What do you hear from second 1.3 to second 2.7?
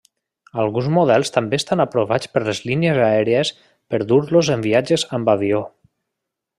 també estan aprovats per les